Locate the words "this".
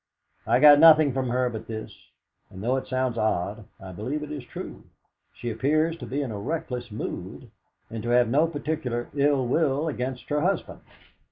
1.67-1.95